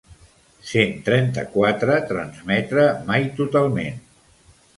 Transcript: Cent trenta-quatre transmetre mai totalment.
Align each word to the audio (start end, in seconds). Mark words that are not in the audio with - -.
Cent 0.69 0.95
trenta-quatre 1.09 1.99
transmetre 2.13 2.87
mai 3.11 3.29
totalment. 3.43 4.03